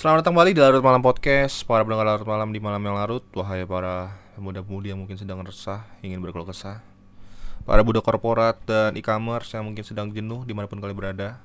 Selamat 0.00 0.24
datang 0.24 0.32
kembali 0.32 0.56
di 0.56 0.64
Larut 0.64 0.80
Malam 0.80 1.04
Podcast. 1.04 1.60
Para 1.68 1.84
pendengar 1.84 2.08
Larut 2.08 2.24
Malam 2.24 2.56
di 2.56 2.56
malam 2.56 2.80
yang 2.80 2.96
larut 2.96 3.20
Wahai 3.36 3.68
para 3.68 4.16
pemuda-pemudi 4.32 4.96
yang 4.96 5.04
mungkin 5.04 5.20
sedang 5.20 5.44
resah 5.44 5.84
Ingin 6.00 6.24
berkeluh 6.24 6.48
kesah. 6.48 6.80
Para 7.68 7.84
budak 7.84 8.00
korporat 8.00 8.56
dan 8.64 8.96
e-commerce 8.96 9.52
yang 9.52 9.68
mungkin 9.68 9.84
sedang 9.84 10.08
jenuh 10.08 10.48
di 10.48 10.56
mana 10.56 10.72
pun 10.72 10.80
kalian 10.80 10.96
berada. 10.96 11.36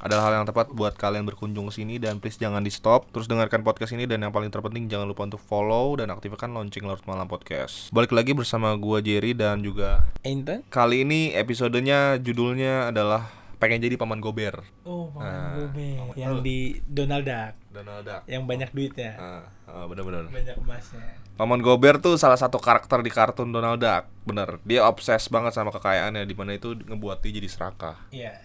Adalah 0.00 0.32
hal 0.32 0.32
yang 0.40 0.48
tepat 0.48 0.72
buat 0.72 0.96
kalian 0.96 1.28
berkunjung 1.28 1.68
ke 1.68 1.76
sini 1.76 2.00
Dan 2.00 2.24
please 2.24 2.40
jangan 2.40 2.64
di 2.64 2.72
stop 2.72 3.04
Terus 3.12 3.28
dengarkan 3.28 3.60
podcast 3.60 3.92
ini 3.92 4.08
Dan 4.08 4.24
yang 4.24 4.32
paling 4.32 4.48
terpenting 4.48 4.88
jangan 4.88 5.04
lupa 5.04 5.28
untuk 5.28 5.44
follow 5.44 5.92
Dan 5.92 6.08
aktifkan 6.08 6.56
lonceng 6.56 6.88
Larut 6.88 7.04
Malam 7.04 7.28
Podcast. 7.28 7.92
Balik 7.92 8.16
lagi 8.16 8.32
bersama 8.32 8.72
gua 8.80 9.04
Jerry 9.04 9.36
dan 9.36 9.60
juga 9.60 10.08
Intan? 10.24 10.64
Kali 10.72 11.04
ini 11.04 11.36
episodenya 11.36 12.16
judulnya 12.16 12.88
adalah 12.88 13.43
Pengen 13.64 13.80
jadi 13.80 13.96
paman 13.96 14.20
gober 14.20 14.60
Oh, 14.84 15.08
Paman 15.08 15.24
Nah, 15.24 15.56
Gobe 15.56 15.88
Paman- 15.96 16.12
yang 16.14 16.34
di 16.40 16.58
Donald 16.84 17.24
Duck 17.24 17.54
Donald 17.72 18.04
Duck 18.04 18.22
yang 18.26 18.44
banyak 18.44 18.70
duitnya, 18.70 19.12
Ah, 19.16 19.44
ah, 19.66 19.84
bener-bener 19.84 20.28
banyak 20.28 20.52
emasnya. 20.54 21.16
Paman 21.34 21.58
Gober 21.58 21.98
tuh 21.98 22.14
salah 22.14 22.36
satu 22.36 22.56
karakter 22.56 23.00
di 23.00 23.08
kartun 23.08 23.50
Donald 23.50 23.80
Duck, 23.80 24.06
bener. 24.22 24.60
Dia 24.62 24.84
obses 24.84 25.26
banget 25.26 25.50
sama 25.50 25.68
kekayaannya, 25.70 26.22
di 26.22 26.30
mana 26.32 26.52
itu 26.52 26.76
ngebuat 26.76 27.18
dia 27.18 27.34
jadi 27.34 27.48
serakah, 27.48 27.96
Iya. 28.08 28.38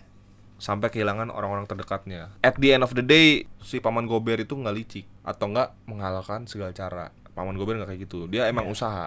sampai 0.55 0.87
kehilangan 0.87 1.29
orang-orang 1.29 1.63
terdekatnya. 1.65 2.33
At 2.39 2.55
the 2.55 2.71
end 2.71 2.81
of 2.81 2.91
the 2.91 3.01
day, 3.01 3.43
si 3.59 3.77
Paman 3.77 4.03
Gober 4.03 4.35
itu 4.37 4.51
nggak 4.51 4.73
licik 4.73 5.05
atau 5.21 5.45
nggak 5.47 5.85
menghalalkan 5.85 6.43
segala 6.45 6.71
cara. 6.71 7.11
Paman 7.29 7.53
Gober 7.53 7.75
nggak 7.75 7.89
kayak 7.89 8.01
gitu. 8.01 8.25
Dia 8.25 8.47
emang 8.47 8.65
Iya. 8.65 8.73
usaha, 8.73 9.05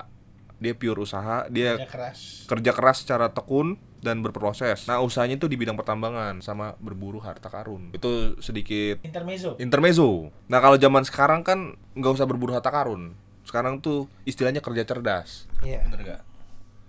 dia 0.56 0.72
pure 0.72 1.00
usaha, 1.00 1.48
dia 1.48 1.74
Kerja 1.74 1.88
keras. 1.88 2.20
kerja 2.46 2.70
keras 2.70 2.96
secara 3.00 3.26
tekun 3.28 3.74
dan 4.02 4.18
berproses. 4.20 4.84
Nah, 4.90 4.98
usahanya 4.98 5.38
itu 5.38 5.46
di 5.46 5.54
bidang 5.54 5.78
pertambangan 5.78 6.42
sama 6.42 6.74
berburu 6.82 7.22
harta 7.22 7.46
karun. 7.46 7.94
Itu 7.94 8.34
sedikit 8.42 8.98
Intermezzo. 9.06 9.54
intermezzo. 9.62 10.34
Nah 10.50 10.58
kalau 10.58 10.74
zaman 10.76 11.06
sekarang 11.06 11.46
kan 11.46 11.78
nggak 11.94 12.12
usah 12.18 12.26
berburu 12.26 12.52
harta 12.52 12.68
karun. 12.68 13.14
Sekarang 13.46 13.78
tuh 13.78 14.10
istilahnya 14.26 14.58
kerja 14.58 14.82
cerdas. 14.82 15.46
Iya. 15.62 15.86
Bener 15.86 16.00
nggak? 16.02 16.22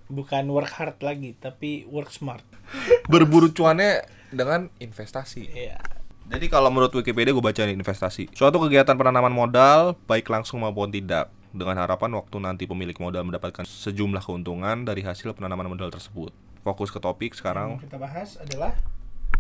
Bukan 0.10 0.44
work 0.50 0.74
hard 0.74 0.98
lagi, 1.00 1.38
tapi 1.38 1.86
work 1.88 2.10
smart. 2.10 2.44
Berburu 3.14 3.54
cuannya 3.54 4.04
dengan 4.34 4.68
investasi. 4.82 5.54
Iya. 5.54 5.78
Jadi 6.24 6.50
kalau 6.50 6.74
menurut 6.74 6.90
Wikipedia 6.94 7.30
gue 7.30 7.44
baca 7.44 7.62
nih 7.62 7.78
investasi. 7.78 8.34
Suatu 8.34 8.58
kegiatan 8.58 8.98
penanaman 8.98 9.30
modal 9.32 9.94
baik 10.10 10.26
langsung 10.34 10.66
maupun 10.66 10.90
tidak 10.90 11.30
dengan 11.54 11.78
harapan 11.78 12.10
waktu 12.18 12.38
nanti 12.42 12.64
pemilik 12.66 12.98
modal 12.98 13.22
mendapatkan 13.22 13.62
sejumlah 13.62 14.26
keuntungan 14.26 14.82
dari 14.82 15.06
hasil 15.06 15.36
penanaman 15.38 15.70
modal 15.70 15.94
tersebut. 15.94 16.34
Fokus 16.64 16.90
ke 16.90 16.98
topik 16.98 17.32
Yang 17.32 17.38
sekarang 17.38 17.70
kita 17.78 17.98
bahas 17.98 18.36
adalah 18.38 18.74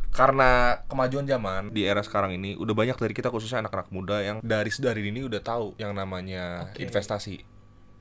karena 0.09 0.77
kemajuan 0.85 1.25
zaman 1.25 1.73
di 1.73 1.83
era 1.83 1.99
sekarang 1.99 2.35
ini 2.35 2.53
udah 2.53 2.71
banyak 2.71 2.93
dari 2.95 3.11
kita 3.11 3.27
khususnya 3.27 3.65
anak-anak 3.65 3.89
muda 3.89 4.21
yang 4.21 4.38
dari 4.39 4.69
sedari 4.69 5.02
ini 5.02 5.25
udah 5.25 5.41
tahu 5.41 5.73
yang 5.75 5.89
namanya 5.91 6.69
Oke. 6.69 6.85
investasi 6.85 7.41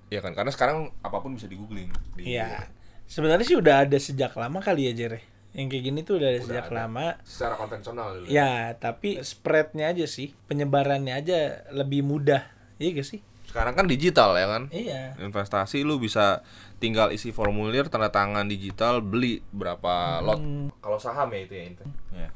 ya 0.09 0.21
kan 0.21 0.37
karena 0.37 0.53
sekarang 0.53 0.93
apa 1.01 1.17
pun 1.19 1.33
bisa 1.33 1.49
di 1.49 1.57
googling 1.57 1.89
Iya. 2.19 2.69
Sebenarnya 3.03 3.45
sih 3.45 3.57
udah 3.57 3.85
ada 3.85 3.97
sejak 3.97 4.33
lama 4.35 4.57
kali 4.59 4.89
ya, 4.89 4.93
Jere. 4.95 5.21
Yang 5.53 5.67
kayak 5.69 5.85
gini 5.85 6.01
tuh 6.01 6.17
udah 6.17 6.29
ada 6.29 6.37
Udah 6.37 6.47
sejak 6.47 6.67
ada. 6.67 6.77
lama. 6.79 7.07
secara 7.23 7.55
konvensional 7.57 8.07
dulu 8.15 8.25
Ya, 8.27 8.53
tapi 8.75 9.21
spreadnya 9.21 9.85
aja 9.87 10.05
sih, 10.05 10.33
penyebarannya 10.47 11.13
aja 11.13 11.39
lebih 11.71 12.01
mudah. 12.03 12.45
Iya 12.77 12.93
gak 12.95 13.09
sih? 13.09 13.21
sekarang 13.43 13.77
kan 13.77 13.85
digital 13.85 14.33
ya 14.33 14.49
kan 14.49 14.63
Iya. 14.69 15.13
investasi 15.19 15.85
lu 15.85 16.01
bisa 16.01 16.41
tinggal 16.83 17.15
isi 17.15 17.31
formulir 17.31 17.87
tanda 17.87 18.11
tangan 18.11 18.51
digital 18.51 18.99
beli 18.99 19.39
berapa 19.55 20.19
lot. 20.19 20.43
Kalau 20.83 20.99
saham 20.99 21.31
ya 21.31 21.41
itu 21.47 21.55
ya 21.55 21.65
Inten. 21.71 21.89
ya. 22.11 22.29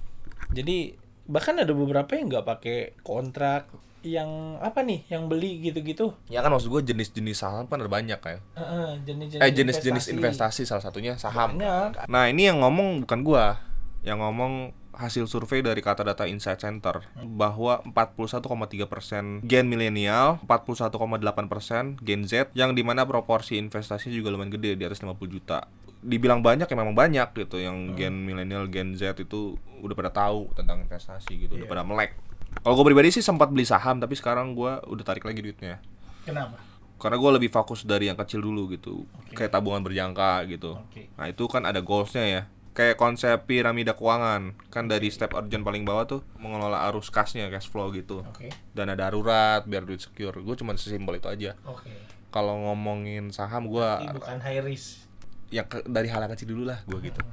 Jadi 0.55 0.95
bahkan 1.27 1.59
ada 1.59 1.75
beberapa 1.75 2.15
yang 2.15 2.31
nggak 2.31 2.47
pakai 2.47 2.79
kontrak, 3.03 3.67
yang 4.07 4.63
apa 4.63 4.87
nih, 4.87 5.03
yang 5.11 5.27
beli 5.27 5.59
gitu-gitu. 5.59 6.15
ya 6.31 6.39
kan 6.39 6.55
maksud 6.55 6.71
gue 6.71 6.95
jenis-jenis 6.95 7.43
saham 7.43 7.67
kan 7.67 7.83
ada 7.83 7.91
banyak 7.91 8.21
ya. 8.23 8.39
Heeh, 8.55 8.89
jenis-jenis 9.03 9.43
eh 9.43 9.51
jenis-jenis 9.51 10.05
investasi 10.15 10.63
salah 10.63 10.87
satunya 10.87 11.19
saham. 11.19 11.59
Banyak. 11.59 12.07
Nah 12.07 12.31
ini 12.31 12.47
yang 12.47 12.63
ngomong 12.63 13.03
bukan 13.03 13.27
gua 13.27 13.59
Yang 14.07 14.19
ngomong 14.23 14.71
hasil 14.95 15.27
survei 15.27 15.61
dari 15.67 15.83
Kata 15.83 16.07
Data 16.07 16.25
Insight 16.31 16.63
Center 16.63 17.03
Bahwa 17.35 17.83
41,3% 17.91 19.43
gen 19.43 19.67
milenial 19.67 20.39
41,8% 20.47 22.01
gen 22.01 22.23
Z 22.25 22.55
Yang 22.55 22.71
di 22.79 22.83
mana 22.87 23.03
proporsi 23.03 23.59
investasi 23.59 24.15
juga 24.15 24.31
lumayan 24.31 24.55
gede 24.55 24.79
di 24.79 24.85
atas 24.87 25.03
50 25.03 25.19
juta. 25.27 25.67
Dibilang 26.07 26.39
banyak 26.39 26.71
ya 26.71 26.77
memang 26.79 26.95
banyak 26.95 27.35
gitu 27.35 27.59
Yang 27.59 27.99
gen 27.99 28.15
milenial, 28.23 28.71
gen 28.71 28.95
Z 28.95 29.19
itu 29.19 29.59
udah 29.83 29.95
pada 29.99 30.15
tahu 30.15 30.55
tentang 30.55 30.87
investasi 30.87 31.51
gitu 31.51 31.59
Udah 31.59 31.67
pada 31.67 31.83
melek. 31.83 32.15
Kalau 32.63 32.79
gue 32.79 32.87
pribadi 32.87 33.11
sih 33.11 33.27
sempat 33.27 33.51
beli 33.51 33.67
saham 33.67 33.99
Tapi 33.99 34.15
sekarang 34.15 34.55
gua 34.55 34.81
udah 34.87 35.03
tarik 35.03 35.27
lagi 35.27 35.43
duitnya. 35.43 35.83
Kenapa? 36.23 36.63
karena 36.97 37.21
gue 37.21 37.31
lebih 37.37 37.51
fokus 37.53 37.85
dari 37.85 38.09
yang 38.09 38.17
kecil 38.17 38.41
dulu 38.41 38.73
gitu 38.73 39.05
kayak 39.37 39.53
tabungan 39.53 39.85
berjangka 39.85 40.49
gitu. 40.49 40.81
Oke. 40.81 41.13
nah 41.13 41.29
itu 41.29 41.45
kan 41.45 41.69
ada 41.69 41.85
goalsnya 41.85 42.25
ya 42.25 42.43
kayak 42.77 42.95
konsep 42.95 43.33
piramida 43.43 43.97
keuangan 43.97 44.53
kan 44.69 44.85
dari 44.85 45.09
step 45.09 45.33
urgent 45.33 45.65
paling 45.65 45.83
bawah 45.83 46.05
tuh 46.07 46.21
mengelola 46.37 46.85
arus 46.87 47.09
kasnya 47.09 47.49
cash 47.49 47.67
flow 47.67 47.89
gitu 47.91 48.21
Oke. 48.23 48.53
dana 48.71 48.93
darurat 48.93 49.65
biar 49.65 49.83
duit 49.83 49.99
secure 49.99 50.37
gue 50.37 50.55
cuma 50.55 50.77
sesimpel 50.77 51.17
itu 51.17 51.27
aja 51.27 51.57
Oke. 51.65 51.89
kalau 52.29 52.53
ngomongin 52.63 53.33
saham 53.33 53.65
gue 53.67 53.89
bukan 54.13 54.39
high 54.39 54.61
risk. 54.61 55.09
yang 55.49 55.65
ke- 55.65 55.83
dari 55.83 56.07
hal 56.07 56.21
yang 56.21 56.31
kecil 56.31 56.53
dulu 56.53 56.69
lah 56.69 56.85
gue 56.85 57.01
gitu 57.01 57.25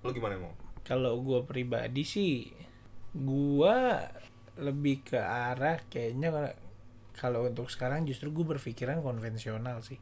lo 0.00 0.08
gimana 0.10 0.36
mau 0.36 0.56
Kalau 0.82 1.16
gua 1.16 1.40
pribadi 1.42 2.04
sih, 2.04 2.52
gua 3.14 4.04
lebih 4.54 5.00
ke 5.02 5.16
arah 5.16 5.80
kayaknya 5.86 6.28
kalau- 6.28 6.58
kalau 7.14 7.40
untuk 7.42 7.66
sekarang 7.66 8.04
justru 8.04 8.28
gue 8.28 8.44
berpikiran 8.44 9.00
konvensional 9.00 9.80
sih. 9.80 9.96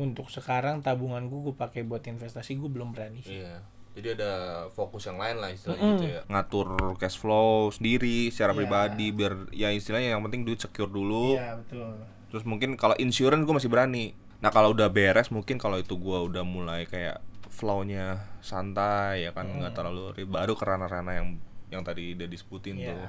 Untuk 0.00 0.26
sekarang 0.26 0.80
tabungan 0.80 1.20
gue 1.22 1.40
gue 1.42 1.54
pakai 1.54 1.82
buat 1.82 2.00
investasi 2.02 2.56
gue 2.56 2.66
belum 2.66 2.90
berani. 2.90 3.20
sih. 3.20 3.36
iya 3.38 3.60
jadi 3.90 4.14
ada 4.14 4.32
fokus 4.70 5.04
yang 5.04 5.18
lain 5.18 5.36
lah 5.36 5.50
istilahnya 5.50 5.82
Mm-mm. 5.82 5.94
gitu 5.96 6.06
ya 6.08 6.22
ngatur 6.24 6.68
cash 6.96 7.18
flow 7.18 7.68
sendiri 7.68 8.30
secara 8.30 8.50
Iya. 8.50 8.58
pribadi 8.58 9.06
biar 9.10 9.34
ya 9.50 9.68
istilahnya 9.68 10.14
yang 10.14 10.22
penting 10.22 10.42
duit 10.42 10.56
secure 10.56 10.86
dulu 10.88 11.34
Iya 11.34 11.58
betul. 11.58 11.98
Terus 12.28 12.44
mungkin 12.44 12.74
kalau 12.74 12.94
insurance 12.96 13.42
gue 13.42 13.52
masih 13.52 13.66
berani. 13.66 14.14
Nah 14.38 14.48
kalau 14.48 14.70
udah 14.70 14.86
beres 14.86 15.28
mungkin 15.28 15.58
kalau 15.58 15.76
itu 15.76 15.92
gue 15.92 16.18
udah 16.22 16.40
mulai 16.40 16.86
kayak 16.86 17.18
flow-nya 17.50 18.22
santai 18.40 19.26
ya 19.26 19.30
kan 19.30 19.50
nggak 19.50 19.74
terlalu 19.74 20.14
ribet. 20.14 20.32
baru 20.32 20.54
ke 20.54 20.64
ranah-ranah 20.64 21.12
yang 21.12 21.28
yang 21.68 21.82
tadi 21.82 22.14
udah 22.14 22.24
disebutin 22.24 22.78
Iya. 22.78 22.88
tuh 22.88 23.02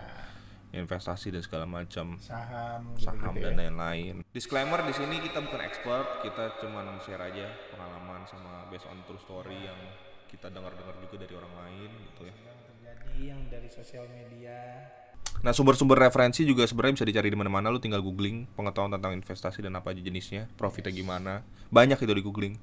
investasi 0.71 1.35
dan 1.35 1.43
segala 1.43 1.67
macam 1.67 2.15
Saham. 2.17 2.95
saham 2.95 3.35
gitu-gitu 3.35 3.43
dan 3.43 3.53
ya. 3.55 3.59
lain-lain. 3.67 4.13
Disclaimer 4.31 4.79
di 4.87 4.93
sini 4.95 5.19
kita 5.19 5.43
bukan 5.43 5.61
expert, 5.61 6.23
kita 6.23 6.57
cuman 6.63 6.95
share 7.03 7.19
aja 7.19 7.51
pengalaman 7.75 8.23
sama 8.23 8.67
based 8.71 8.87
on 8.87 9.03
true 9.03 9.19
story 9.19 9.67
yang 9.67 9.79
kita 10.31 10.47
dengar-dengar 10.47 10.95
juga 11.03 11.27
dari 11.27 11.33
orang 11.35 11.53
lain 11.59 11.89
gitu 12.07 12.21
ya. 12.31 12.33
Yang 12.39 12.59
terjadi 12.71 13.13
yang 13.19 13.41
dari 13.51 13.69
sosial 13.69 14.05
media. 14.07 14.59
Nah 15.41 15.51
sumber-sumber 15.51 15.97
referensi 15.99 16.47
juga 16.47 16.63
sebenarnya 16.63 17.03
bisa 17.03 17.07
dicari 17.07 17.27
di 17.31 17.37
mana-mana. 17.39 17.67
Lu 17.67 17.83
tinggal 17.83 17.99
googling 17.99 18.47
pengetahuan 18.55 18.95
tentang 18.95 19.11
investasi 19.15 19.63
dan 19.63 19.75
apa 19.75 19.91
aja 19.91 19.99
jenisnya, 19.99 20.47
profitnya 20.55 20.91
gimana. 20.95 21.43
Banyak 21.67 21.99
itu 21.99 22.11
di 22.11 22.23
googling. 22.23 22.55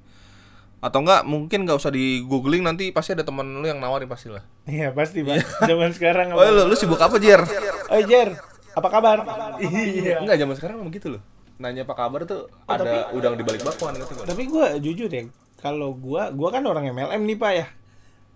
Atau 0.79 1.03
enggak 1.03 1.27
mungkin 1.27 1.67
nggak 1.67 1.75
usah 1.75 1.91
di 1.91 2.23
googling 2.23 2.63
nanti 2.63 2.95
pasti 2.95 3.11
ada 3.11 3.27
teman 3.27 3.47
lu 3.47 3.67
yang 3.67 3.83
nawarin 3.83 4.07
pasti 4.07 4.31
lah. 4.31 4.43
Iya 4.63 4.95
pasti 4.95 5.27
bang. 5.27 5.43
Zaman 5.67 5.91
sekarang. 5.91 6.31
Oh 6.31 6.39
lu, 6.39 6.71
lu 6.71 6.75
sibuk 6.79 6.99
apa 6.99 7.19
Jer? 7.19 7.43
Oh 7.91 7.99
Jer, 7.99 8.39
apa 8.71 8.87
kabar? 8.87 9.17
Iya. 9.59 10.23
Enggak 10.23 10.39
zaman 10.39 10.55
sekarang 10.55 10.75
memang 10.79 10.95
gitu 10.95 11.19
loh. 11.19 11.21
Nanya 11.59 11.83
apa 11.83 11.95
kabar 11.99 12.23
tuh 12.23 12.47
ada 12.63 13.11
udang 13.11 13.35
di 13.35 13.43
balik 13.43 13.67
bakwan 13.67 13.99
gitu 13.99 14.15
kan. 14.15 14.31
Tapi 14.31 14.47
gue 14.47 14.65
jujur 14.79 15.11
ya, 15.11 15.27
kalau 15.59 15.91
gue, 15.91 16.21
gue 16.31 16.49
kan 16.55 16.63
orang 16.63 16.87
MLM 16.95 17.27
nih 17.27 17.35
pak 17.35 17.51
ya. 17.51 17.67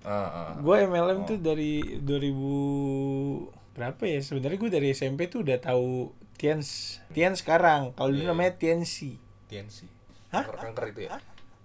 Ah, 0.04 0.12
ah. 0.28 0.50
Gue 0.60 0.84
MLM 0.84 1.24
tuh 1.24 1.40
dari 1.40 1.80
2000 2.04 3.72
berapa 3.80 4.04
ya? 4.04 4.20
Sebenarnya 4.20 4.60
gue 4.60 4.72
dari 4.76 4.88
SMP 4.92 5.32
tuh 5.32 5.48
udah 5.48 5.56
tahu 5.64 6.12
Tiens, 6.36 7.00
Tiens 7.16 7.40
sekarang. 7.40 7.96
Kalau 7.96 8.12
dulu 8.12 8.28
namanya 8.28 8.60
Tiensi. 8.60 9.16
TNC. 9.48 9.88
Hah? 10.36 10.44
Kanker, 10.44 10.60
kanker 10.60 10.86
itu 10.92 11.02
ya. 11.08 11.16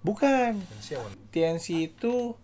Bukan. 0.03 0.63
TNC 1.33 1.67
itu 1.93 2.39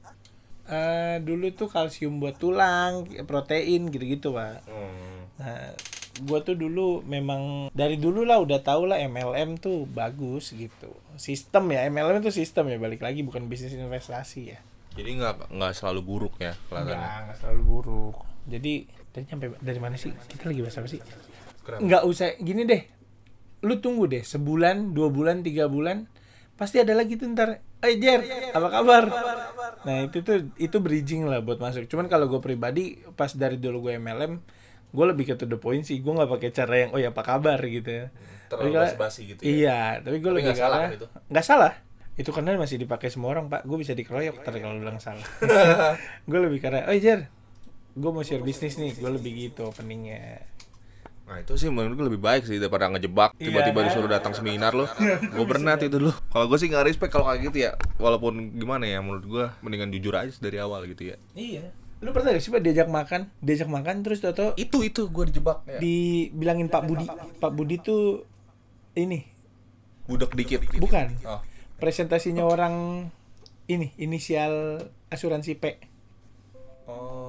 eh 0.64 1.20
dulu 1.20 1.52
tuh 1.52 1.68
kalsium 1.68 2.24
buat 2.24 2.40
tulang, 2.40 3.04
protein 3.28 3.92
gitu-gitu 3.92 4.32
pak. 4.32 4.64
Hmm. 4.64 5.28
Nah, 5.36 5.76
gue 6.14 6.38
tuh 6.46 6.56
dulu 6.56 7.02
memang 7.04 7.68
dari 7.74 7.98
dulu 7.98 8.22
lah 8.22 8.38
udah 8.40 8.62
tau 8.62 8.86
lah 8.88 9.02
MLM 9.02 9.60
tuh 9.60 9.84
bagus 9.90 10.54
gitu. 10.54 10.94
Sistem 11.20 11.68
ya, 11.74 11.84
MLM 11.90 12.22
itu 12.24 12.32
sistem 12.32 12.70
ya 12.70 12.78
balik 12.80 13.04
lagi 13.04 13.20
bukan 13.26 13.44
bisnis 13.50 13.74
investasi 13.76 14.40
ya. 14.56 14.58
Jadi 14.94 15.10
nggak 15.18 15.50
nggak 15.50 15.72
selalu 15.74 16.00
buruk 16.06 16.34
ya 16.38 16.54
kelihatannya. 16.70 16.94
Enggak, 16.94 17.20
enggak 17.26 17.38
selalu 17.42 17.62
buruk. 17.66 18.16
Jadi 18.46 18.72
tadi 19.10 19.24
nyampe 19.26 19.46
dari 19.58 19.80
mana 19.82 19.96
sih? 19.98 20.14
Kita 20.14 20.48
lagi 20.48 20.60
bahas 20.62 20.78
apa 20.78 20.88
sih? 20.88 21.00
Enggak 21.82 22.02
usah 22.06 22.28
gini 22.38 22.62
deh. 22.62 22.82
Lu 23.66 23.82
tunggu 23.82 24.06
deh 24.06 24.22
sebulan, 24.22 24.94
dua 24.94 25.10
bulan, 25.10 25.42
tiga 25.42 25.66
bulan, 25.66 26.06
pasti 26.54 26.78
ada 26.78 26.92
lagi 26.92 27.14
tuh 27.14 27.26
ntar. 27.28 27.60
Eh 27.80 27.96
Jer, 27.96 28.22
apa 28.50 28.68
kabar? 28.70 29.04
Nah 29.82 29.96
itu 30.02 30.20
tuh 30.20 30.50
itu 30.56 30.76
bridging 30.78 31.24
lah 31.24 31.38
buat 31.38 31.58
masuk. 31.58 31.84
Cuman 31.84 32.06
kalau 32.06 32.26
gue 32.26 32.38
pribadi 32.38 32.84
pas 33.12 33.28
dari 33.30 33.56
dulu 33.56 33.84
gue 33.84 33.98
MLM, 33.98 34.40
gue 34.90 35.04
lebih 35.04 35.24
ke 35.26 35.34
to 35.34 35.44
the 35.44 35.56
point 35.56 35.82
sih 35.82 35.98
gue 35.98 36.08
nggak 36.08 36.30
pakai 36.30 36.50
cara 36.50 36.74
yang 36.78 36.90
oh 36.94 36.98
ya 36.98 37.10
apa 37.10 37.20
kabar 37.20 37.58
gitu 37.60 37.90
ya 37.90 38.06
Terlalu 38.46 38.70
kalau- 38.70 38.86
basa-basi 38.86 39.20
gitu 39.26 39.40
ya. 39.42 39.46
iya 39.50 39.78
tapi 39.98 40.22
gue 40.22 40.30
lebih 40.30 40.44
nggak 40.46 40.54
salah 40.56 40.78
karena 40.78 40.86
kan 40.86 40.96
itu? 40.96 41.06
nggak 41.26 41.44
salah 41.44 41.72
itu 42.14 42.30
karena 42.30 42.54
masih 42.54 42.76
dipakai 42.78 43.08
semua 43.10 43.34
orang 43.34 43.50
pak 43.50 43.66
gue 43.66 43.74
bisa 43.74 43.90
dikeroyok 43.90 44.46
ntar 44.46 44.54
kalau 44.54 44.78
bilang 44.78 45.02
salah 45.02 45.26
gue 46.30 46.38
lebih 46.38 46.62
karena 46.62 46.86
oh 46.86 46.94
Jer 46.94 47.26
gue 47.90 48.10
mau 48.14 48.22
share 48.22 48.38
bisnis 48.40 48.78
nih 48.78 48.94
gue 48.94 49.10
lebih 49.10 49.32
gitu 49.34 49.66
openingnya 49.66 50.46
Nah 51.24 51.40
itu 51.40 51.56
sih 51.56 51.68
menurut 51.68 51.94
gue 51.94 52.06
lebih 52.10 52.20
baik 52.20 52.44
sih 52.44 52.56
daripada 52.56 52.86
ngejebak 52.86 53.32
Iya, 53.34 53.48
tiba-tiba 53.48 53.78
kan? 53.78 53.86
disuruh 53.88 54.10
datang 54.10 54.32
seminar 54.32 54.72
loh. 54.72 54.88
gue 55.34 55.46
pernah 55.46 55.74
itu 55.74 55.88
dulu. 55.88 56.12
Kalau 56.28 56.46
gue 56.46 56.58
sih 56.58 56.68
nggak 56.68 56.84
respect 56.84 57.10
kalau 57.10 57.26
kayak 57.26 57.48
gitu 57.48 57.58
ya. 57.62 57.72
Walaupun 57.96 58.54
gimana 58.54 58.84
ya 58.84 59.00
menurut 59.00 59.24
gue 59.24 59.44
mendingan 59.60 59.88
jujur 59.90 60.12
aja 60.12 60.32
dari 60.36 60.56
awal 60.56 60.84
gitu 60.84 61.10
ya. 61.10 61.16
iya 61.32 61.72
lu 61.98 62.12
pernah 62.12 62.30
gak 62.30 62.42
sih 62.42 62.52
diajak 62.52 62.84
makan 62.86 63.32
diajak 63.38 63.64
makan 63.64 64.04
terus 64.04 64.20
toto 64.20 64.52
Itu 64.54 64.84
itu 64.84 65.08
gue 65.08 65.24
dijebak 65.24 65.64
ya. 65.64 65.80
dibilangin 65.80 66.68
Pak 66.68 66.84
Budi 66.84 67.06
Pak 67.40 67.48
Budi 67.48 67.80
tuh 67.80 68.28
ini 68.92 69.24
Budek 70.04 70.36
dikit. 70.36 70.60
bukan 70.76 71.16
Oh. 71.24 71.40
presentasinya 71.80 72.44
orang 72.44 73.08
ini 73.64 73.96
inisial 73.96 74.84
asuransi 75.08 75.56
P 75.56 75.64
Oh. 76.84 77.24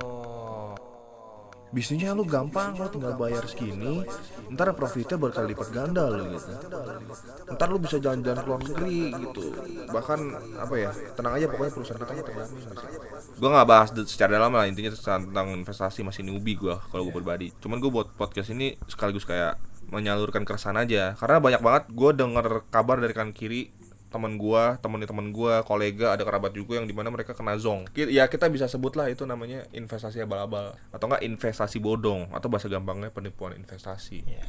Bisnisnya 1.73 2.13
lu 2.13 2.23
gampang, 2.23 2.77
lu 2.77 2.87
tinggal 2.87 3.17
bayar 3.17 3.43
segini, 3.49 4.05
ntar 4.53 4.71
profitnya 4.77 5.17
berkali 5.17 5.51
lipat 5.51 5.69
ganda 5.73 6.07
lu 6.07 6.37
gitu. 6.37 6.51
Ntar 7.51 7.67
lu 7.73 7.79
bisa 7.81 7.97
jalan-jalan 7.99 8.39
ke 8.41 8.47
luar 8.47 8.61
negeri 8.61 9.01
gitu. 9.11 9.45
Bahkan 9.89 10.19
apa 10.61 10.75
ya, 10.77 10.91
tenang 11.17 11.33
aja 11.35 11.45
pokoknya 11.49 11.73
perusahaan 11.73 11.99
kita 11.99 12.23
terlalu 12.23 12.55
Gue 13.35 13.49
nggak 13.51 13.67
bahas 13.67 13.89
secara 14.07 14.39
dalam 14.39 14.53
lah 14.55 14.65
intinya 14.69 14.93
tentang 14.93 15.47
investasi 15.51 16.05
masih 16.05 16.23
newbie 16.23 16.55
gue 16.55 16.75
kalau 16.91 17.03
gue 17.09 17.13
pribadi. 17.13 17.47
Cuman 17.59 17.81
gue 17.81 17.91
buat 17.91 18.13
podcast 18.15 18.53
ini 18.55 18.79
sekaligus 18.87 19.27
kayak 19.27 19.59
menyalurkan 19.89 20.41
keresahan 20.41 20.81
aja 20.81 21.13
karena 21.13 21.37
banyak 21.37 21.61
banget 21.61 21.83
gue 21.93 22.11
denger 22.17 22.65
kabar 22.73 22.97
dari 22.97 23.13
kanan 23.13 23.37
kiri 23.37 23.69
teman 24.13 24.39
gua, 24.39 24.79
temen 24.79 25.03
teman 25.03 25.27
gua, 25.35 25.61
kolega, 25.67 26.15
ada 26.15 26.23
kerabat 26.23 26.55
juga 26.55 26.79
yang 26.79 26.87
di 26.87 26.95
mana 26.95 27.11
mereka 27.11 27.35
kena 27.35 27.59
zong. 27.59 27.89
Ya 27.95 28.25
kita 28.31 28.47
bisa 28.47 28.65
sebut 28.71 28.95
lah 28.95 29.11
itu 29.11 29.27
namanya 29.27 29.67
investasi 29.75 30.23
abal-abal 30.23 30.77
atau 30.93 31.05
enggak 31.11 31.23
investasi 31.25 31.83
bodong 31.83 32.31
atau 32.31 32.47
bahasa 32.47 32.71
gampangnya 32.71 33.11
penipuan 33.11 33.57
investasi. 33.57 34.23
ya 34.25 34.45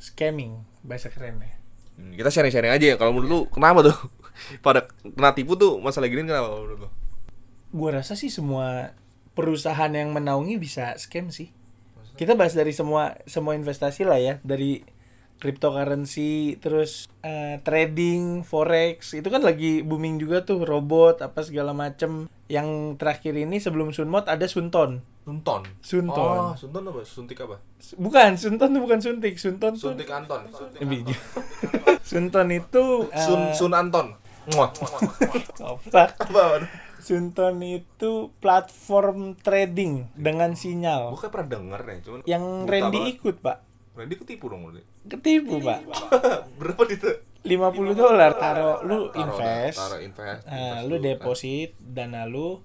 scamming 0.00 0.64
bahasa 0.80 1.12
kerennya 1.12 1.60
Hmm, 2.00 2.16
kita 2.16 2.32
sharing-sharing 2.32 2.72
aja 2.72 2.86
ya. 2.86 2.96
Kalau 2.96 3.12
menurut 3.12 3.28
lu 3.28 3.40
kenapa 3.52 3.84
tuh? 3.84 3.92
Pada 4.64 4.88
kena 5.04 5.36
tipu 5.36 5.52
tuh 5.52 5.76
masalah 5.84 6.08
gini 6.08 6.24
kenapa 6.24 6.48
menurut 6.48 6.88
lu? 6.88 6.90
gua 7.70 8.02
rasa 8.02 8.18
sih 8.18 8.30
semua 8.30 8.98
perusahaan 9.38 9.90
yang 9.90 10.10
menaungi 10.10 10.58
bisa 10.58 10.94
scam 10.98 11.30
sih 11.30 11.54
kita 12.18 12.34
bahas 12.34 12.52
dari 12.52 12.74
semua 12.74 13.16
semua 13.24 13.54
investasi 13.56 14.02
lah 14.04 14.18
ya 14.18 14.34
dari 14.42 14.82
cryptocurrency 15.40 16.60
terus 16.60 17.08
eh, 17.24 17.58
trading 17.64 18.44
forex 18.44 19.16
itu 19.16 19.26
kan 19.26 19.40
lagi 19.40 19.80
booming 19.80 20.20
juga 20.20 20.44
tuh 20.44 20.62
robot 20.62 21.24
apa 21.24 21.40
segala 21.40 21.72
macem 21.72 22.28
yang 22.46 22.94
terakhir 22.94 23.34
ini 23.34 23.56
sebelum 23.56 23.90
Sunmot 23.90 24.28
ada 24.28 24.44
Sunton 24.44 25.00
Sunton. 25.20 25.62
Sunton. 25.84 26.38
Oh, 26.42 26.54
Sunton 26.56 26.82
apa? 26.90 27.00
Suntik 27.04 27.38
apa? 27.44 27.60
bukan 27.94 28.34
Sunton 28.34 28.72
tuh 28.72 28.82
bukan 28.82 28.98
suntik 28.98 29.36
Sunton 29.36 29.76
tuh 29.76 29.92
Suntik 29.92 30.08
Anton. 30.10 30.48
Lebih 30.80 31.04
ju- 31.12 31.24
Sunton 32.02 32.48
itu 32.50 33.06
eh, 33.12 33.20
Sun 33.20 33.52
Sun 33.54 33.72
Anton. 33.76 34.16
Apa? 35.60 36.66
Sunton 36.98 37.60
itu 37.62 38.32
platform 38.42 39.38
trading 39.38 40.10
dengan 40.16 40.56
sinyal 40.56 41.12
Gue 41.14 41.20
kayak 41.20 41.32
pernah 41.32 41.48
denger 41.54 41.80
nih, 41.86 41.98
cuman 42.02 42.20
yang 42.26 42.44
Randy 42.66 42.98
banget. 42.98 43.14
ikut 43.20 43.36
pak 43.40 43.56
Randy 44.00 44.16
ketipu 44.16 44.48
dong 44.48 44.64
berarti. 44.64 44.82
ketipu 45.06 45.60
pak 45.60 45.80
Berapa 46.58 46.82
itu? 46.88 47.10
50 47.42 47.52
dolar 47.94 48.32
taruh 48.34 48.80
lu 48.80 49.08
Taruh- 49.08 49.12
invest 49.14 49.76
taruh 49.76 50.00
invest. 50.00 50.42
Nah, 50.44 50.56
invest 50.80 50.80
lu 50.82 50.88
dulu, 50.90 50.94
kan. 50.94 51.04
deposit 51.06 51.68
dana 51.78 52.22
lu 52.24 52.60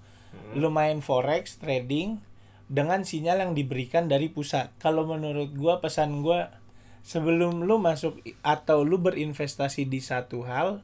lu 0.51 0.67
main 0.69 0.99
forex 0.99 1.55
trading 1.57 2.19
dengan 2.65 3.01
sinyal 3.01 3.39
yang 3.39 3.51
diberikan 3.51 4.05
dari 4.05 4.27
pusat 4.27 4.71
kalau 4.77 5.05
menurut 5.05 5.53
gua 5.53 5.77
pesan 5.77 6.19
gua 6.19 6.51
sebelum 7.01 7.61
lu 7.61 7.77
masuk 7.77 8.17
atau 8.41 8.81
lu 8.81 8.97
berinvestasi 8.97 9.85
di 9.85 9.99
satu 9.99 10.41
hal 10.41 10.81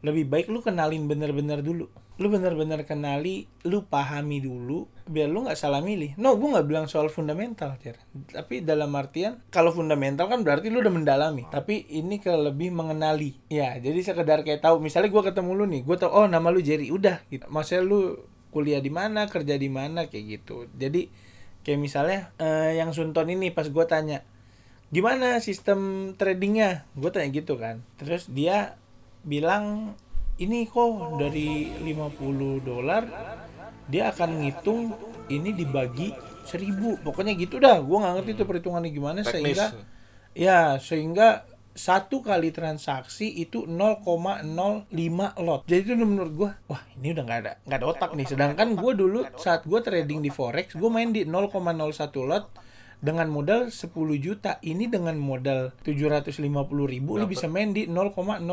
lebih 0.00 0.26
baik 0.26 0.46
lu 0.48 0.60
kenalin 0.60 1.06
bener-bener 1.06 1.60
dulu 1.60 1.86
lu 2.20 2.28
bener-bener 2.28 2.84
kenali 2.84 3.48
lu 3.64 3.88
pahami 3.88 4.44
dulu 4.44 4.84
biar 5.08 5.32
lu 5.32 5.48
nggak 5.48 5.56
salah 5.56 5.80
milih. 5.80 6.14
No 6.20 6.36
gua 6.36 6.60
nggak 6.60 6.68
bilang 6.68 6.86
soal 6.86 7.08
fundamental 7.08 7.74
Cer. 7.80 7.96
tapi 8.28 8.60
dalam 8.60 8.92
artian 8.92 9.40
kalau 9.48 9.72
fundamental 9.72 10.28
kan 10.28 10.44
berarti 10.44 10.68
lu 10.68 10.84
udah 10.84 10.92
mendalami. 10.92 11.48
Tapi 11.48 11.88
ini 11.88 12.20
ke 12.20 12.28
lebih 12.28 12.76
mengenali. 12.76 13.40
Ya 13.48 13.80
jadi 13.80 13.96
sekedar 14.04 14.44
kayak 14.44 14.60
tahu 14.60 14.84
misalnya 14.84 15.08
gua 15.08 15.24
ketemu 15.24 15.50
lu 15.56 15.64
nih 15.64 15.82
gua 15.82 15.96
tahu 15.96 16.12
oh 16.12 16.26
nama 16.28 16.52
lu 16.52 16.60
Jerry. 16.60 16.92
Udah 16.92 17.24
gitu. 17.32 17.48
Maksudnya 17.48 17.82
lu 17.88 18.20
kuliah 18.52 18.84
di 18.84 18.92
mana 18.92 19.24
kerja 19.24 19.56
di 19.56 19.72
mana 19.72 20.04
kayak 20.04 20.24
gitu. 20.28 20.68
Jadi 20.76 21.08
kayak 21.64 21.80
misalnya 21.80 22.36
eh, 22.36 22.76
yang 22.76 22.92
Sunton 22.92 23.32
ini 23.32 23.48
pas 23.48 23.64
gua 23.72 23.88
tanya 23.88 24.20
gimana 24.90 25.38
sistem 25.40 26.12
tradingnya? 26.18 26.84
Gue 26.98 27.14
tanya 27.14 27.30
gitu 27.30 27.56
kan. 27.56 27.86
Terus 27.96 28.26
dia 28.28 28.76
bilang 29.22 29.94
ini 30.40 30.64
kok 30.64 31.20
dari 31.20 31.68
50 31.84 32.64
dolar 32.64 33.02
dia 33.90 34.08
akan 34.08 34.40
ngitung 34.40 34.94
ini 35.28 35.52
dibagi 35.52 36.14
seribu. 36.46 36.96
Pokoknya 37.02 37.36
gitu 37.36 37.60
dah. 37.60 37.78
Gue 37.82 38.00
nggak 38.00 38.14
ngerti 38.20 38.30
tuh 38.40 38.46
perhitungannya 38.48 38.90
gimana 38.90 39.18
Teknis. 39.20 39.30
sehingga 39.34 39.66
ya 40.32 40.58
sehingga 40.78 41.28
satu 41.70 42.18
kali 42.18 42.50
transaksi 42.50 43.30
itu 43.30 43.66
0,05 43.66 44.50
lot. 45.42 45.60
Jadi 45.70 45.80
itu 45.86 45.94
menurut 45.98 46.32
gue 46.34 46.50
wah 46.66 46.82
ini 46.98 47.14
udah 47.14 47.24
nggak 47.26 47.38
ada 47.46 47.52
nggak 47.66 47.78
ada 47.78 47.86
otak 47.86 48.10
nih. 48.16 48.26
Sedangkan 48.26 48.74
gue 48.74 48.92
dulu 48.94 49.20
saat 49.38 49.66
gue 49.66 49.80
trading 49.82 50.24
di 50.24 50.30
forex 50.32 50.74
gue 50.74 50.90
main 50.90 51.10
di 51.14 51.26
0,01 51.26 52.30
lot 52.30 52.69
dengan 53.00 53.26
modal 53.32 53.72
10 53.72 53.90
juta. 54.20 54.60
Ini 54.60 54.86
dengan 54.92 55.16
modal 55.16 55.72
750 55.82 56.44
ribu 56.86 57.16
lu 57.16 57.26
bisa 57.26 57.48
main 57.48 57.72
di 57.72 57.88
0,05 57.88 58.44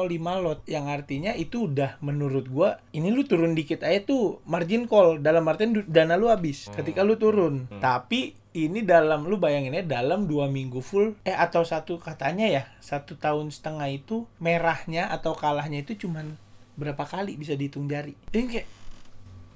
lot. 0.41 0.59
Yang 0.65 0.85
artinya 0.87 1.31
itu 1.35 1.67
udah 1.69 1.99
menurut 2.01 2.47
gua 2.47 2.79
ini 2.95 3.11
lu 3.11 3.27
turun 3.27 3.53
dikit 3.53 3.83
aja 3.83 4.01
tuh 4.07 4.41
margin 4.47 4.87
call. 4.87 5.19
Dalam 5.19 5.45
artian 5.45 5.75
dana 5.85 6.15
lu 6.15 6.31
habis 6.31 6.71
ketika 6.73 7.03
lu 7.03 7.19
turun. 7.19 7.67
Tapi 7.77 8.47
ini 8.57 8.81
dalam 8.81 9.29
lu 9.29 9.37
bayanginnya 9.37 9.85
dalam 9.85 10.25
dua 10.25 10.49
minggu 10.49 10.81
full 10.81 11.13
eh 11.21 11.35
atau 11.35 11.61
satu 11.61 12.01
katanya 12.01 12.49
ya 12.49 12.63
satu 12.81 13.13
tahun 13.13 13.53
setengah 13.53 13.85
itu 13.93 14.25
merahnya 14.41 15.13
atau 15.13 15.37
kalahnya 15.37 15.85
itu 15.85 16.07
cuman 16.07 16.33
berapa 16.73 17.05
kali 17.05 17.37
bisa 17.37 17.53
dihitung 17.53 17.85
jari. 17.85 18.17
Ini 18.33 18.45
kayak 18.49 18.67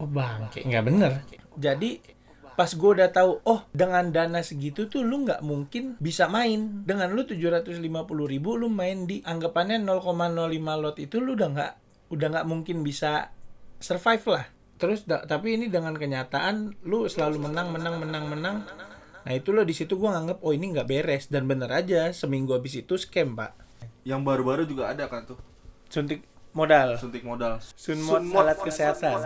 oh 0.02 0.10
bang 0.10 0.50
kayak 0.54 0.66
nggak 0.70 0.86
bener. 0.86 1.12
Jadi 1.58 2.21
pas 2.52 2.68
gue 2.68 2.92
udah 3.00 3.10
tahu 3.10 3.40
oh 3.48 3.64
dengan 3.72 4.12
dana 4.12 4.44
segitu 4.44 4.92
tuh 4.92 5.02
lu 5.02 5.24
nggak 5.24 5.42
mungkin 5.42 5.96
bisa 5.98 6.28
main. 6.28 6.84
Dengan 6.84 7.12
lu 7.16 7.24
750 7.24 7.80
ribu 8.28 8.60
lu 8.60 8.68
main 8.68 9.08
di 9.08 9.24
anggapannya 9.24 9.82
0,05 9.82 10.84
lot 10.84 10.98
itu 11.00 11.18
lu 11.24 11.34
udah 11.40 11.50
nggak 11.56 11.74
udah 12.12 12.28
nggak 12.38 12.48
mungkin 12.48 12.84
bisa 12.84 13.32
survive 13.80 14.26
lah. 14.30 14.46
Terus 14.78 15.06
da- 15.06 15.24
tapi 15.24 15.56
ini 15.56 15.70
dengan 15.72 15.94
kenyataan 15.96 16.86
lu 16.86 17.08
selalu 17.08 17.50
menang 17.50 17.72
menang 17.72 17.96
menang 18.02 18.26
menang. 18.28 18.58
Nah 19.22 19.34
itu 19.38 19.54
lo 19.54 19.62
di 19.62 19.78
situ 19.78 19.96
gue 19.98 20.10
nganggep 20.10 20.42
oh 20.42 20.52
ini 20.52 20.74
nggak 20.74 20.88
beres. 20.90 21.30
Dan 21.30 21.46
bener 21.46 21.70
aja 21.70 22.10
seminggu 22.12 22.58
habis 22.58 22.78
itu 22.78 22.98
scam 22.98 23.38
pak. 23.38 23.54
Yang 24.02 24.22
baru-baru 24.26 24.64
juga 24.66 24.90
ada 24.90 25.06
kan 25.06 25.26
tuh. 25.30 25.38
suntik 25.92 26.24
modal 26.52 27.00
Suntik 27.00 27.24
modal. 27.24 27.58
sunmod 27.76 28.28
alat 28.32 28.60
kesehatan. 28.60 29.20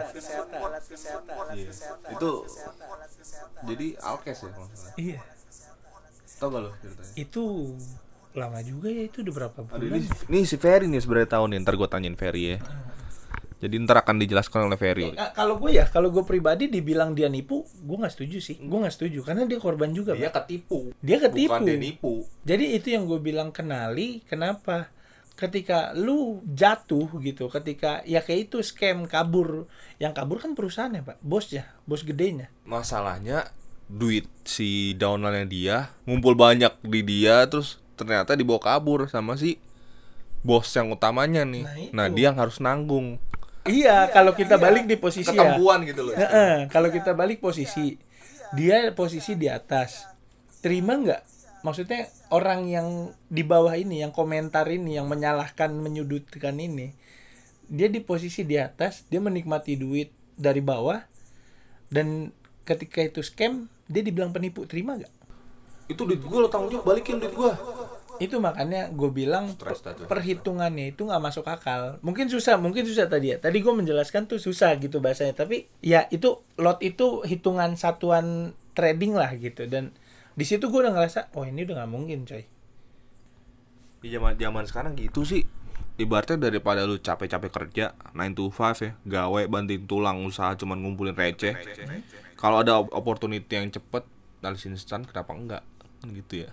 Itu 2.12 2.32
jadi 3.66 3.88
alkes 3.98 4.38
ya 4.42 4.50
kalau 4.52 4.70
iya 4.96 5.20
Tau 6.36 6.52
gak 6.52 6.62
lo 6.62 6.70
ceritanya? 6.78 7.14
itu 7.16 7.44
lama 8.36 8.60
juga 8.60 8.92
ya 8.92 9.08
itu 9.08 9.24
udah 9.24 9.34
berapa 9.34 9.60
Aduh, 9.72 9.88
bulan 9.88 10.04
ini, 10.04 10.08
ini 10.28 10.40
si 10.44 10.60
Ferry 10.60 10.92
nih 10.92 11.00
sebenarnya 11.00 11.40
tahu 11.40 11.44
nih, 11.48 11.58
ntar 11.64 11.80
gue 11.80 11.88
tanyain 11.88 12.20
Ferry 12.20 12.44
ya. 12.52 12.58
Jadi 13.56 13.80
ntar 13.80 14.04
akan 14.04 14.20
dijelaskan 14.20 14.68
oleh 14.68 14.76
Ferry. 14.76 15.16
Nah, 15.16 15.32
kalau 15.32 15.56
gue 15.56 15.72
ya, 15.72 15.88
kalau 15.88 16.12
gue 16.12 16.20
pribadi 16.28 16.68
dibilang 16.68 17.16
dia 17.16 17.32
nipu, 17.32 17.64
gue 17.64 17.98
nggak 17.98 18.12
setuju 18.12 18.44
sih. 18.44 18.60
Gue 18.60 18.84
nggak 18.84 18.92
setuju 18.92 19.24
karena 19.24 19.48
dia 19.48 19.56
korban 19.58 19.96
juga. 19.96 20.12
Dia 20.12 20.28
Pak. 20.28 20.44
ketipu. 20.44 20.92
Dia 21.00 21.18
ketipu. 21.24 21.56
Bukan 21.56 21.64
dia 21.64 21.78
nipu. 21.80 22.14
Jadi 22.44 22.66
itu 22.76 22.88
yang 22.92 23.08
gue 23.08 23.20
bilang 23.24 23.56
kenali. 23.56 24.20
Kenapa? 24.28 24.92
Ketika 25.36 25.92
lu 25.92 26.40
jatuh 26.48 27.12
gitu, 27.20 27.52
ketika 27.52 28.00
ya 28.08 28.24
kayak 28.24 28.48
itu 28.48 28.64
scam 28.64 29.04
kabur, 29.04 29.68
yang 30.00 30.16
kabur 30.16 30.40
kan 30.40 30.56
perusahaan 30.56 30.96
ya 30.96 31.04
pak, 31.04 31.20
bos 31.20 31.52
ya, 31.52 31.68
bos 31.84 32.08
gedenya. 32.08 32.48
Masalahnya 32.64 33.52
duit 33.86 34.26
si 34.48 34.96
downline 34.98 35.46
dia 35.46 35.94
ngumpul 36.10 36.34
banyak 36.34 36.74
di 36.82 37.06
dia 37.06 37.46
terus 37.46 37.78
ternyata 37.94 38.34
dibawa 38.34 38.58
kabur 38.58 39.06
sama 39.06 39.38
si 39.38 39.62
bos 40.40 40.72
yang 40.72 40.90
utamanya 40.96 41.44
nih. 41.44 41.64
Nah, 41.68 41.76
itu. 41.78 41.92
Nah, 41.94 42.08
dia 42.08 42.32
yang 42.32 42.40
harus 42.40 42.64
nanggung. 42.64 43.20
Iya, 43.66 44.14
kalau 44.14 44.38
kita 44.38 44.62
balik 44.62 44.86
di 44.86 44.96
posisi 44.96 45.34
ya. 45.34 45.36
Ketempuan 45.36 45.84
gitu 45.84 46.06
loh. 46.06 46.14
Heeh, 46.14 46.70
kalau 46.70 46.94
kita 46.94 47.18
balik 47.18 47.42
posisi, 47.42 47.98
dia 48.54 48.88
posisi 48.94 49.34
di 49.34 49.50
atas. 49.50 50.06
Terima 50.62 50.96
nggak 50.96 51.35
maksudnya 51.66 52.14
orang 52.30 52.70
yang 52.70 53.18
di 53.26 53.42
bawah 53.42 53.74
ini 53.74 54.06
yang 54.06 54.14
komentar 54.14 54.70
ini 54.70 55.02
yang 55.02 55.10
menyalahkan 55.10 55.74
menyudutkan 55.74 56.62
ini 56.62 56.94
dia 57.66 57.90
di 57.90 58.06
posisi 58.06 58.46
di 58.46 58.62
atas 58.62 59.10
dia 59.10 59.18
menikmati 59.18 59.74
duit 59.74 60.14
dari 60.38 60.62
bawah 60.62 61.02
dan 61.90 62.30
ketika 62.70 63.02
itu 63.02 63.26
scam 63.26 63.66
dia 63.90 64.02
dibilang 64.06 64.30
penipu. 64.30 64.66
Terima 64.70 64.98
gak 64.98 65.14
itu 65.86 66.02
duit 66.02 66.22
gue 66.22 66.40
lo 66.42 66.50
tanggung 66.50 66.74
jawab. 66.74 66.86
Balikin 66.86 67.22
duit 67.22 67.34
gue 67.34 67.54
itu 68.16 68.40
makanya 68.40 68.88
gue 68.96 69.12
bilang 69.12 69.52
perhitungannya 70.08 70.96
itu 70.96 71.02
nggak 71.04 71.24
masuk 71.24 71.46
akal. 71.46 72.00
Mungkin 72.00 72.32
susah 72.32 72.56
mungkin 72.58 72.88
susah 72.88 73.12
tadi 73.12 73.36
ya. 73.36 73.38
Tadi 73.38 73.58
gue 73.62 73.74
menjelaskan 73.74 74.26
tuh 74.26 74.42
susah 74.42 74.78
gitu 74.82 75.04
bahasanya. 75.04 75.36
Tapi 75.36 75.70
ya 75.84 76.10
itu 76.10 76.42
lot 76.58 76.80
itu 76.82 77.22
hitungan 77.28 77.78
satuan 77.78 78.58
trading 78.74 79.14
lah 79.14 79.30
gitu. 79.38 79.68
Dan 79.70 79.94
di 80.36 80.44
situ 80.44 80.68
gue 80.68 80.80
udah 80.80 80.92
ngerasa 80.92 81.32
oh 81.34 81.44
ini 81.44 81.64
udah 81.64 81.76
nggak 81.80 81.92
mungkin 81.92 82.20
coy. 82.24 82.44
Di 83.98 84.08
zaman 84.08 84.36
zaman 84.36 84.64
sekarang 84.64 84.94
gitu 84.94 85.24
sih. 85.24 85.48
Ibaratnya 85.96 86.36
daripada 86.42 86.84
lu 86.84 87.00
capek-capek 87.00 87.50
kerja 87.50 87.86
9 88.12 88.36
to 88.36 88.52
5 88.52 88.84
ya 88.84 88.92
gawe 89.02 89.42
banting 89.48 89.88
tulang 89.88 90.20
usaha 90.22 90.52
cuman 90.54 90.76
ngumpulin 90.78 91.16
receh. 91.16 91.56
Kalau 92.36 92.60
ada 92.60 92.78
op- 92.78 92.92
opportunity 92.92 93.48
yang 93.50 93.72
cepet 93.72 94.04
dari 94.38 94.60
instan 94.68 95.08
kenapa 95.08 95.32
enggak? 95.32 95.64
Kan 95.98 96.12
gitu 96.12 96.44
ya. 96.44 96.52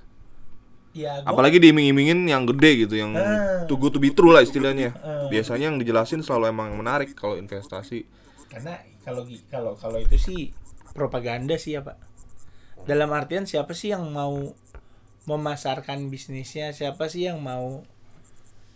Ya 0.92 1.24
apalagi 1.24 1.58
diiming-imingin 1.58 2.22
yang 2.22 2.46
gede 2.46 2.86
gitu 2.86 2.94
yang 2.94 3.16
Ah. 3.16 3.64
too 3.64 3.74
good 3.74 3.90
to 3.90 3.98
be 3.98 4.14
true 4.14 4.30
lah 4.30 4.40
istilahnya. 4.40 4.94
Biasanya 5.26 5.74
yang 5.74 5.82
dijelasin 5.82 6.22
selalu 6.22 6.54
emang 6.54 6.78
menarik 6.78 7.10
kalau 7.12 7.34
investasi. 7.34 8.06
Karena 8.46 8.78
kalau 9.02 9.26
kalau 9.50 9.72
kalau 9.74 9.98
itu 9.98 10.14
sih 10.14 10.40
propaganda 10.92 11.58
sih 11.58 11.74
ya 11.74 11.82
pak 11.82 11.96
dalam 12.88 13.10
artian 13.14 13.46
siapa 13.46 13.74
sih 13.74 13.94
yang 13.94 14.10
mau 14.10 14.54
memasarkan 15.26 16.10
bisnisnya? 16.10 16.74
Siapa 16.74 17.06
sih 17.06 17.30
yang 17.30 17.38
mau 17.38 17.86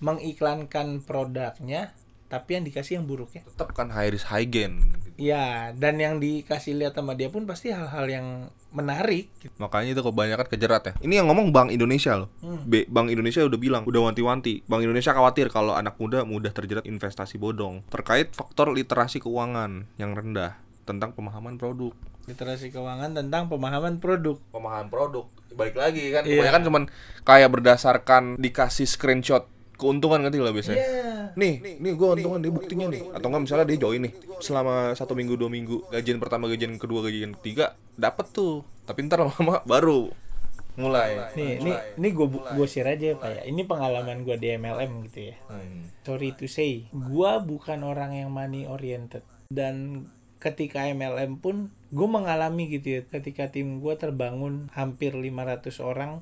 mengiklankan 0.01 1.01
produknya 1.03 1.97
tapi 2.27 2.59
yang 2.59 2.67
dikasih 2.67 2.99
yang 2.99 3.07
buruknya 3.07 3.47
tetap 3.47 3.71
kan 3.71 3.87
high 3.95 4.11
risk 4.11 4.27
high 4.27 4.47
gain 4.47 4.83
ya 5.15 5.71
dan 5.73 5.97
yang 6.03 6.19
dikasih 6.19 6.75
lihat 6.75 6.99
sama 6.99 7.15
dia 7.15 7.31
pun 7.31 7.47
pasti 7.47 7.71
hal-hal 7.71 8.05
yang 8.11 8.27
menarik 8.75 9.31
makanya 9.57 9.97
itu 9.97 10.03
kebanyakan 10.05 10.47
kejerat 10.53 10.83
ya. 10.85 10.93
Ini 11.01 11.23
yang 11.23 11.33
ngomong 11.33 11.49
Bank 11.49 11.73
Indonesia 11.73 12.13
loh. 12.13 12.29
Hmm. 12.45 12.61
B- 12.69 12.85
Bank 12.85 13.09
Indonesia 13.09 13.41
udah 13.41 13.57
bilang 13.57 13.83
udah 13.89 14.13
wanti-wanti. 14.13 14.69
Bank 14.69 14.85
Indonesia 14.85 15.17
khawatir 15.17 15.49
kalau 15.49 15.73
anak 15.73 15.97
muda 15.97 16.29
mudah 16.29 16.53
terjerat 16.53 16.85
investasi 16.85 17.41
bodong. 17.41 17.89
Terkait 17.89 18.37
faktor 18.37 18.69
literasi 18.77 19.25
keuangan 19.25 19.89
yang 19.97 20.13
rendah 20.13 20.61
tentang 20.85 21.17
pemahaman 21.17 21.57
produk 21.57 21.97
literasi 22.27 22.71
keuangan 22.71 23.15
tentang 23.15 23.47
pemahaman 23.47 23.99
produk. 23.99 24.39
Pemahaman 24.51 24.91
produk. 24.91 25.27
Balik 25.57 25.79
lagi 25.79 26.13
kan 26.13 26.23
Iya. 26.23 26.43
kebanyakan 26.43 26.63
cuman 26.67 26.83
kayak 27.23 27.51
berdasarkan 27.51 28.23
dikasih 28.37 28.85
screenshot 28.85 29.47
keuntungan 29.77 30.25
ngerti 30.25 30.39
lah 30.41 30.53
biasanya? 30.53 30.79
Iya. 30.79 31.05
nih 31.37 31.61
nih 31.77 31.93
gue 31.93 32.09
untungan 32.17 32.41
dia 32.41 32.49
buktinya 32.49 32.89
nih 32.89 33.13
atau 33.13 33.29
enggak 33.29 33.43
misalnya 33.45 33.69
dia 33.69 33.77
join 33.77 34.01
nih 34.01 34.13
selama 34.41 34.97
satu 34.97 35.13
minggu 35.13 35.37
dua 35.37 35.53
minggu 35.53 35.85
gajian 35.93 36.17
pertama 36.17 36.49
gajian 36.49 36.81
kedua 36.81 37.05
gajian 37.05 37.37
ketiga 37.37 37.77
dapet 37.93 38.33
tuh. 38.33 38.65
Tapi 38.89 39.05
ntar 39.05 39.21
lama 39.21 39.61
baru 39.69 40.09
mulai. 40.77 41.29
Nih 41.37 41.61
ini 41.61 41.73
ini 41.77 42.09
gue 42.09 42.25
gue 42.29 42.67
share 42.67 42.97
aja 42.97 43.17
pak 43.17 43.29
ya. 43.29 43.41
Ini 43.45 43.69
pengalaman 43.69 44.25
gue 44.25 44.37
di 44.37 44.49
MLM 44.51 44.93
gitu 45.09 45.29
ya. 45.29 45.37
Hmm. 45.49 45.93
sorry 46.05 46.33
to 46.33 46.49
say 46.49 46.89
gua 46.89 47.43
bukan 47.43 47.85
orang 47.85 48.17
yang 48.17 48.33
money 48.33 48.65
oriented. 48.65 49.21
Dan 49.53 50.09
ketika 50.37 50.89
MLM 50.89 51.37
pun 51.37 51.69
gue 51.97 52.09
mengalami 52.09 52.69
gitu 52.69 53.01
ya 53.01 53.01
ketika 53.09 53.49
tim 53.49 53.81
gua 53.81 53.97
terbangun 53.97 54.69
hampir 54.77 55.17
500 55.17 55.81
orang 55.81 56.21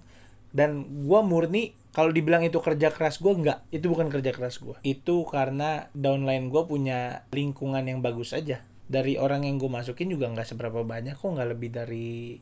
dan 0.55 0.87
gua 1.03 1.27
murni 1.27 1.75
kalau 1.91 2.15
dibilang 2.15 2.47
itu 2.47 2.63
kerja 2.63 2.95
keras 2.95 3.19
gua 3.19 3.35
enggak. 3.35 3.59
Itu 3.75 3.91
bukan 3.91 4.07
kerja 4.07 4.31
keras 4.31 4.63
gua. 4.63 4.79
Itu 4.87 5.27
karena 5.27 5.91
downline 5.99 6.47
gua 6.47 6.71
punya 6.71 7.27
lingkungan 7.35 7.83
yang 7.91 7.99
bagus 8.07 8.31
aja. 8.31 8.63
Dari 8.87 9.19
orang 9.19 9.49
yang 9.49 9.57
gue 9.57 9.73
masukin 9.73 10.13
juga 10.13 10.29
nggak 10.29 10.45
seberapa 10.45 10.85
banyak 10.85 11.17
kok 11.17 11.25
nggak 11.25 11.51
lebih 11.57 11.71
dari 11.73 12.37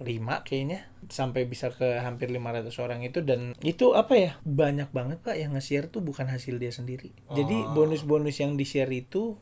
5 0.00 0.46
kayaknya 0.46 0.88
sampai 1.10 1.44
bisa 1.44 1.68
ke 1.68 2.00
hampir 2.00 2.32
500 2.32 2.72
orang 2.80 3.04
itu. 3.04 3.20
Dan 3.20 3.52
itu 3.60 3.92
apa 3.92 4.16
ya 4.16 4.32
banyak 4.48 4.88
banget 4.96 5.20
pak 5.20 5.36
yang 5.36 5.52
nge-share 5.52 5.92
tuh 5.92 6.00
bukan 6.00 6.24
hasil 6.24 6.56
dia 6.56 6.72
sendiri. 6.72 7.12
Jadi 7.36 7.68
bonus-bonus 7.76 8.40
yang 8.40 8.56
di-share 8.56 8.90
itu 8.90 9.36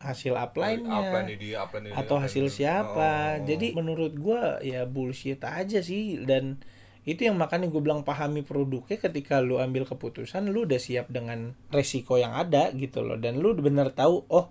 hasil 0.00 0.32
upline-nya 0.32 1.28
dia, 1.36 1.60
upline 1.60 1.92
atau 1.92 2.16
hasil 2.16 2.48
siapa. 2.48 3.38
Jadi 3.44 3.76
menurut 3.76 4.16
gua 4.16 4.56
ya 4.64 4.88
bullshit 4.88 5.44
aja 5.44 5.84
sih. 5.84 6.24
Dan 6.24 6.56
itu 7.04 7.28
yang 7.28 7.36
makanya 7.36 7.68
gue 7.68 7.80
bilang 7.84 8.00
pahami 8.00 8.40
produknya. 8.40 8.96
Ketika 8.96 9.44
lu 9.44 9.60
ambil 9.60 9.84
keputusan 9.84 10.48
lu 10.48 10.64
udah 10.64 10.80
siap 10.80 11.12
dengan 11.12 11.52
resiko 11.68 12.16
yang 12.16 12.32
ada 12.32 12.72
gitu 12.72 13.04
loh. 13.04 13.20
Dan 13.20 13.44
lu 13.44 13.52
bener 13.60 13.92
tahu 13.92 14.24
oh 14.32 14.48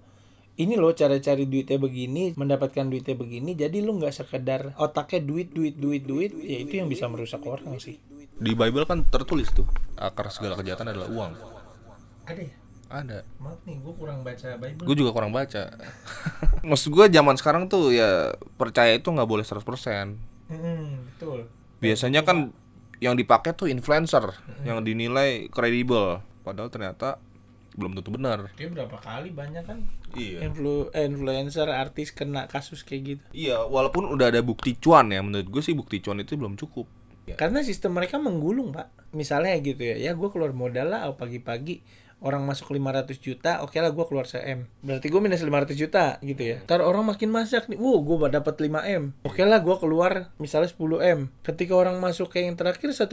ini 0.60 0.78
loh 0.78 0.94
cara 0.94 1.18
cari 1.18 1.50
duitnya 1.50 1.82
begini 1.82 2.38
mendapatkan 2.38 2.86
duitnya 2.86 3.18
begini. 3.18 3.58
Jadi 3.58 3.82
lu 3.82 3.98
nggak 3.98 4.14
sekedar 4.14 4.78
otaknya 4.78 5.26
duit 5.26 5.50
duit 5.50 5.76
duit 5.82 6.06
duit. 6.06 6.32
Ya 6.46 6.62
itu 6.62 6.78
yang 6.78 6.86
bisa 6.94 7.10
merusak 7.10 7.42
orang 7.50 7.82
sih. 7.82 7.98
Di 8.40 8.54
Bible 8.54 8.86
kan 8.86 9.02
tertulis 9.10 9.50
tuh 9.50 9.66
akar 9.98 10.30
segala 10.30 10.54
kejahatan 10.62 10.94
adalah 10.94 11.10
uang. 11.10 11.34
Ada 12.30 12.44
ya 12.46 12.59
ada. 12.90 13.24
Maaf 13.38 13.62
nih 13.64 13.78
gue 13.80 13.94
kurang 13.94 14.26
baca 14.26 14.50
Bible. 14.58 14.84
Gue 14.84 14.96
juga 14.98 15.12
kurang 15.14 15.32
baca. 15.32 15.70
Maksud 16.70 16.90
gue 16.90 17.06
zaman 17.14 17.38
sekarang 17.38 17.70
tuh 17.70 17.94
ya 17.94 18.34
percaya 18.58 18.98
itu 18.98 19.08
nggak 19.08 19.30
boleh 19.30 19.46
100% 19.46 19.62
betul. 20.50 21.46
Biasanya 21.80 22.26
kan 22.26 22.50
yang 23.00 23.16
dipakai 23.16 23.56
tuh 23.56 23.70
influencer 23.72 24.36
yang 24.66 24.82
dinilai 24.84 25.48
kredibel. 25.54 26.20
Padahal 26.44 26.74
ternyata 26.74 27.22
belum 27.78 27.96
tentu 27.96 28.12
benar. 28.12 28.52
Dia 28.58 28.68
berapa 28.68 28.98
kali 29.00 29.32
banyak 29.32 29.64
kan? 29.64 29.80
Iya. 30.18 30.50
Influ 30.50 30.90
influencer 30.92 31.70
artis 31.70 32.12
kena 32.12 32.50
kasus 32.50 32.82
kayak 32.84 33.02
gitu. 33.06 33.24
Iya 33.32 33.64
walaupun 33.64 34.10
udah 34.10 34.34
ada 34.34 34.42
bukti 34.42 34.76
cuan 34.76 35.14
ya 35.14 35.22
menurut 35.22 35.48
gue 35.48 35.62
sih 35.64 35.78
bukti 35.78 36.02
cuan 36.02 36.20
itu 36.20 36.36
belum 36.36 36.58
cukup 36.58 36.90
karena 37.36 37.60
sistem 37.62 37.98
mereka 37.98 38.18
menggulung 38.18 38.72
pak. 38.72 38.90
Misalnya 39.12 39.58
gitu 39.60 39.82
ya 39.82 40.00
ya 40.00 40.12
gue 40.16 40.30
keluar 40.32 40.54
modal 40.56 40.94
lah 40.94 41.10
pagi-pagi 41.14 41.82
orang 42.20 42.44
masuk 42.44 42.76
500 42.76 43.16
juta 43.24 43.64
oke 43.64 43.80
lah 43.80 43.96
gue 43.96 44.06
keluar 44.06 44.28
1 44.28 44.44
M 44.44 44.68
berarti 44.84 45.08
gue 45.08 45.22
minus 45.24 45.40
500 45.40 45.72
juta 45.76 46.20
gitu 46.20 46.44
ya. 46.44 46.58
Ntar 46.68 46.84
orang 46.84 47.08
makin 47.08 47.32
masak 47.32 47.72
nih 47.72 47.80
wow 47.80 48.00
gue 48.04 48.28
dapat 48.28 48.56
5 48.60 48.96
M. 49.00 49.04
Oke 49.24 49.44
lah 49.48 49.64
gue 49.64 49.76
keluar 49.80 50.36
misalnya 50.36 50.68
10 50.68 51.00
M. 51.00 51.20
Ketika 51.44 51.74
orang 51.76 51.96
masuk 52.04 52.32
ke 52.36 52.44
yang 52.44 52.60
terakhir 52.60 52.92
1,2 52.92 53.08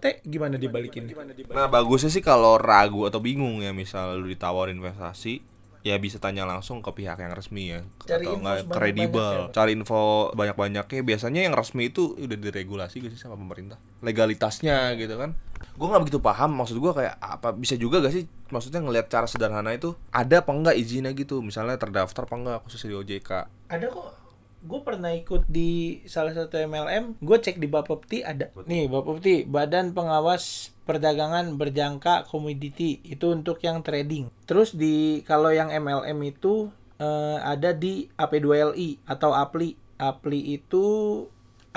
T 0.00 0.04
gimana 0.24 0.56
dibalikin? 0.56 1.10
nah 1.52 1.68
bagusnya 1.68 2.08
sih 2.12 2.24
kalau 2.24 2.56
ragu 2.56 3.04
atau 3.04 3.20
bingung 3.20 3.60
ya 3.60 3.72
misal 3.76 4.16
lu 4.20 4.28
ditawarin 4.28 4.80
investasi 4.80 5.57
ya 5.88 5.96
bisa 5.96 6.20
tanya 6.20 6.44
langsung 6.44 6.84
ke 6.84 6.92
pihak 6.92 7.16
yang 7.16 7.32
resmi 7.32 7.72
ya 7.72 7.80
Cari 8.04 8.28
atau 8.28 8.36
info 8.36 8.40
enggak 8.44 8.58
kredibel. 8.68 9.32
Ya. 9.48 9.52
cari 9.56 9.72
info 9.72 10.00
banyak-banyaknya 10.36 11.00
biasanya 11.00 11.40
yang 11.48 11.56
resmi 11.56 11.88
itu 11.88 12.12
udah 12.20 12.36
diregulasi 12.36 13.00
gak 13.00 13.12
sih 13.16 13.20
sama 13.20 13.40
pemerintah? 13.40 13.80
Legalitasnya 14.04 14.92
gitu 15.00 15.16
kan? 15.16 15.32
Gue 15.80 15.86
nggak 15.88 16.02
begitu 16.04 16.20
paham. 16.20 16.52
Maksud 16.60 16.76
gue 16.76 16.92
kayak 16.92 17.16
apa? 17.16 17.56
Bisa 17.56 17.80
juga 17.80 18.04
gak 18.04 18.12
sih? 18.12 18.28
Maksudnya 18.52 18.84
ngelihat 18.84 19.08
cara 19.08 19.24
sederhana 19.24 19.72
itu 19.72 19.96
ada 20.12 20.44
apa 20.44 20.52
enggak 20.52 20.76
izinnya 20.76 21.16
gitu? 21.16 21.40
Misalnya 21.40 21.80
terdaftar 21.80 22.28
apa 22.28 22.34
enggak 22.36 22.58
khusus 22.68 22.84
di 22.84 22.92
OJK 22.92 23.30
ada 23.68 23.86
kok 23.92 24.27
gue 24.58 24.80
pernah 24.82 25.14
ikut 25.14 25.46
di 25.46 26.02
salah 26.10 26.34
satu 26.34 26.58
MLM 26.58 27.22
gue 27.22 27.38
cek 27.38 27.62
di 27.62 27.68
Bapepti 27.70 28.26
ada. 28.26 28.50
Nih 28.66 28.90
Bapepti 28.90 29.46
Badan 29.46 29.94
Pengawas 29.94 30.74
Perdagangan 30.82 31.54
Berjangka 31.54 32.26
Komoditi 32.26 32.98
itu 33.04 33.30
untuk 33.30 33.60
yang 33.62 33.84
trading. 33.84 34.32
Terus 34.48 34.74
di 34.74 35.22
kalau 35.22 35.52
yang 35.54 35.70
MLM 35.70 36.18
itu 36.26 36.72
eh, 36.98 37.38
ada 37.38 37.70
di 37.76 38.10
AP2LI 38.18 39.06
atau 39.06 39.36
APLI 39.36 39.76
APLI 39.98 40.40
itu 40.58 40.86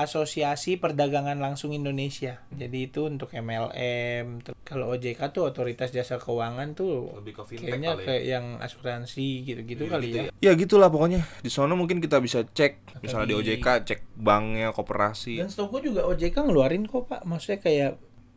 Asosiasi 0.04 0.82
Perdagangan 0.82 1.38
Langsung 1.38 1.72
Indonesia. 1.72 2.42
Jadi 2.50 2.90
itu 2.90 3.08
untuk 3.08 3.30
MLM 3.32 4.42
kalau 4.66 4.94
OJK 4.96 5.36
tuh 5.36 5.52
Otoritas 5.52 5.92
Jasa 5.92 6.16
Keuangan 6.18 6.74
tuh 6.74 7.12
Lebih 7.20 7.34
ke 7.38 7.44
fintech 7.44 7.76
kayaknya 7.76 7.90
kali 7.94 8.02
ya. 8.02 8.08
kayak 8.08 8.24
yang 8.24 8.46
asuransi 8.64 9.28
gitu-gitu 9.44 9.84
kali 9.86 10.08
ya. 10.12 10.24
ya. 10.40 10.52
Gitulah 10.56 10.88
pokoknya. 10.88 11.28
Di 11.44 11.52
sana 11.52 11.76
mungkin 11.76 12.00
kita 12.00 12.24
bisa 12.24 12.48
cek 12.48 13.02
misalnya 13.04 13.32
di 13.32 13.36
OJK 13.36 13.68
cek 13.84 14.00
banknya 14.18 14.72
koperasi. 14.72 15.42
Dan 15.42 15.52
setahu 15.52 15.80
gue 15.80 15.92
juga 15.92 16.08
OJK 16.08 16.48
ngeluarin 16.48 16.88
kok 16.88 17.12
pak, 17.12 17.22
maksudnya 17.28 17.60
kayak 17.60 17.92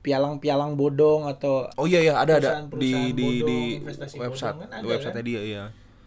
pialang-pialang 0.04 0.76
bodong 0.76 1.24
atau 1.24 1.64
Oh 1.80 1.88
iya 1.88 2.04
ya 2.04 2.20
ada 2.20 2.36
ada. 2.36 2.68
Di 2.68 3.16
di 3.16 3.40
bodong, 3.40 3.48
di 3.48 3.58
investasi 3.80 4.16
website. 4.20 4.52
bodong 4.52 4.68
kan 4.68 4.70
ada, 4.76 4.84
website 4.84 5.16
kan? 5.16 5.24
dia 5.24 5.40
iya. 5.40 5.64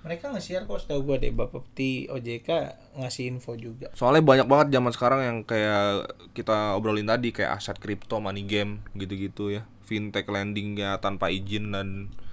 Mereka 0.08 0.32
nge-share 0.32 0.64
kok 0.64 0.80
setahu 0.80 1.04
gue 1.04 1.28
deh 1.28 1.34
Bapepti 1.36 2.08
OJK 2.08 2.50
ngasih 2.96 3.28
info 3.28 3.60
juga. 3.60 3.92
Soalnya 3.92 4.24
banyak 4.24 4.48
banget 4.48 4.68
zaman 4.80 4.92
sekarang 4.96 5.22
yang 5.22 5.38
kayak 5.44 6.16
kita 6.32 6.80
obrolin 6.80 7.12
tadi 7.12 7.36
kayak 7.36 7.60
aset 7.60 7.76
kripto, 7.76 8.24
money 8.24 8.48
game 8.48 8.80
gitu-gitu 8.96 9.52
ya. 9.52 9.68
Fintech 9.84 10.32
lendingnya 10.32 11.04
tanpa 11.04 11.28
izin 11.28 11.76
dan 11.76 11.88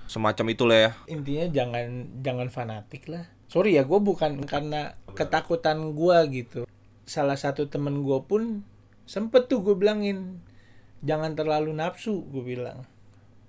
semacam 0.06 0.46
itulah 0.54 0.78
ya. 0.78 0.90
Intinya 1.10 1.46
jangan 1.50 1.86
jangan 2.22 2.48
fanatik 2.54 3.10
lah. 3.10 3.26
Sorry 3.50 3.74
ya 3.74 3.82
gue 3.82 3.98
bukan 3.98 4.46
karena 4.46 4.94
ketakutan 5.18 5.98
gue 5.98 6.18
gitu. 6.30 6.62
Salah 7.04 7.36
satu 7.36 7.66
temen 7.66 8.06
gue 8.06 8.18
pun 8.24 8.62
sempet 9.04 9.50
tuh 9.50 9.60
gue 9.60 9.74
bilangin 9.76 10.40
jangan 11.04 11.36
terlalu 11.36 11.76
nafsu 11.76 12.24
gue 12.32 12.40
bilang 12.40 12.88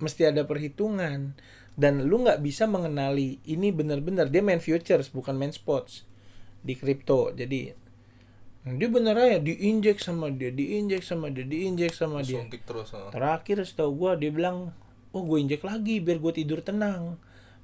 mesti 0.03 0.27
ada 0.27 0.43
perhitungan 0.43 1.39
dan 1.75 2.07
lu 2.07 2.23
nggak 2.23 2.39
bisa 2.39 2.65
mengenali 2.67 3.39
ini 3.43 3.71
bener-bener 3.71 4.31
dia 4.31 4.39
main 4.39 4.63
futures 4.63 5.11
bukan 5.11 5.35
main 5.35 5.51
spots 5.51 6.07
di 6.63 6.73
kripto 6.75 7.35
jadi 7.35 7.75
dia 8.65 8.89
bener 8.89 9.13
aja 9.13 9.37
diinjek 9.37 10.01
sama 10.01 10.33
dia 10.33 10.49
diinjek 10.49 11.05
sama 11.05 11.29
dia 11.29 11.45
diinjek 11.45 11.93
sama 11.93 12.25
dia 12.25 12.41
Suntik 12.41 12.65
terus. 12.65 12.95
ah. 12.97 13.13
terakhir 13.13 13.61
setahu 13.61 13.93
gua 13.93 14.11
dia 14.17 14.33
bilang 14.33 14.73
oh 15.13 15.21
gue 15.21 15.37
injek 15.37 15.61
lagi 15.61 16.01
biar 16.01 16.17
gue 16.19 16.33
tidur 16.33 16.59
tenang 16.65 17.15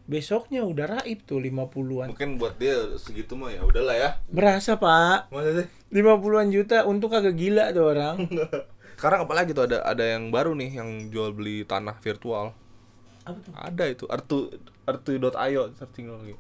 besoknya 0.08 0.63
udah 0.63 1.00
raib 1.01 1.24
tuh 1.27 1.39
50-an 1.39 2.12
Mungkin 2.15 2.39
buat 2.39 2.56
dia 2.60 2.96
segitu 3.00 3.36
mah 3.36 3.51
ya 3.51 3.63
udahlah 3.63 3.96
ya. 3.96 4.10
berasa 4.27 4.75
pak 4.80 5.32
Masa 5.32 5.63
sih? 5.63 5.68
50-an 5.91 6.48
juta 6.51 6.84
untuk 6.88 7.12
kagak 7.12 7.36
gila 7.36 7.72
tuh 7.72 7.86
orang 7.91 8.18
Sekarang 9.01 9.25
apalagi 9.25 9.58
tuh 9.58 9.65
ada 9.65 9.82
ada 9.82 10.06
yang 10.06 10.30
baru 10.30 10.53
nih 10.53 10.77
yang 10.77 11.10
jual 11.10 11.34
beli 11.34 11.65
tanah 11.65 11.98
virtual. 12.06 12.53
Apa 13.21 13.37
tuh 13.37 13.51
Ada 13.53 13.83
itu 13.87 14.05
artu 14.07 14.37
artu.io 14.83 15.63
searching 15.75 16.07
lagi. 16.07 16.33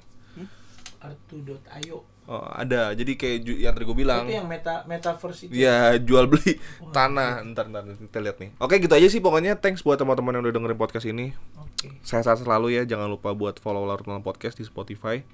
artu.io 0.99 1.99
Oh, 2.29 2.45
ada. 2.47 2.93
Jadi 2.93 3.17
kayak 3.17 3.37
yang 3.49 3.73
tadi 3.73 3.83
gue 3.83 3.97
bilang. 3.97 4.23
itu 4.23 4.37
yang 4.37 4.45
meta 4.45 4.85
metaverse 4.85 5.49
itu 5.49 5.57
Ya 5.57 5.97
jual 5.97 6.29
beli 6.29 6.61
tanah 6.93 7.41
ntar 7.51 7.65
ntar 7.67 7.83
kita 7.83 8.21
lihat 8.21 8.37
nih. 8.37 8.53
Oke 8.55 8.77
gitu 8.77 8.93
aja 8.93 9.09
sih 9.09 9.17
pokoknya 9.19 9.57
thanks 9.57 9.81
buat 9.81 9.97
teman-teman 9.97 10.37
yang 10.37 10.43
udah 10.45 10.53
dengerin 10.53 10.77
podcast 10.77 11.09
ini. 11.09 11.33
oke 11.57 11.89
Saya 12.05 12.21
sehat 12.21 12.39
selalu 12.39 12.77
ya 12.77 12.85
jangan 12.85 13.09
lupa 13.09 13.33
buat 13.33 13.57
follow 13.57 13.83
Larut 13.83 14.05
Malam 14.05 14.21
Podcast 14.21 14.55
di 14.55 14.63
Spotify. 14.63 15.25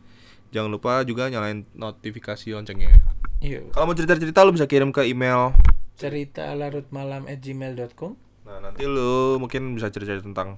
Jangan 0.50 0.72
lupa 0.72 1.04
juga 1.04 1.28
nyalain 1.28 1.68
notifikasi 1.76 2.56
loncengnya. 2.56 2.90
yuk 3.38 3.70
Kalau 3.70 3.86
mau 3.86 3.94
cerita-cerita 3.94 4.42
lu 4.42 4.56
bisa 4.56 4.66
kirim 4.66 4.90
ke 4.90 5.04
email. 5.04 5.52
cerita 5.94 6.54
larut 6.54 6.88
malam 6.88 7.26
at 7.26 7.38
gmail.com 7.38 8.16
Nah 8.44 8.58
nanti 8.64 8.86
lu 8.86 9.38
mungkin 9.38 9.76
bisa 9.76 9.92
cerita 9.92 10.18
tentang 10.18 10.56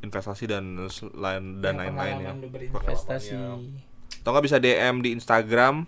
investasi 0.00 0.44
dan 0.46 0.76
lain 1.12 1.60
dan 1.60 1.76
lain-lain 1.76 2.16
ya. 2.18 2.32
lu 2.32 2.48
berinvestasi 2.48 3.36
Atau 4.20 4.30
nggak 4.30 4.44
bisa 4.44 4.56
DM 4.56 5.00
di 5.00 5.12
Instagram. 5.12 5.84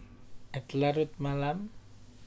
at 0.53 0.69
larut 0.73 1.09
malam 1.17 1.73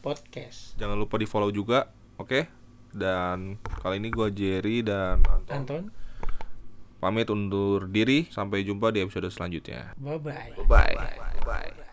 podcast 0.02 0.74
Jangan 0.76 0.98
lupa 0.98 1.18
di 1.18 1.26
follow 1.26 1.50
juga. 1.50 1.90
Oke. 2.18 2.50
Dan 2.90 3.58
kali 3.82 4.00
ini 4.00 4.10
gua 4.10 4.30
Jerry 4.30 4.82
dan 4.82 5.22
Anton. 5.22 5.52
Anton 5.52 5.84
Pamit 6.96 7.30
undur 7.30 7.86
diri, 7.86 8.26
sampai 8.28 8.66
jumpa 8.66 8.90
di 8.90 9.04
episode 9.04 9.30
selanjutnya. 9.30 9.94
bye 9.96 10.18
bye 10.18 10.50
Bye. 10.66 11.85